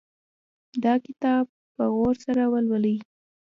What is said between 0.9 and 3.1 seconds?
کتاب په غور سره ولولئ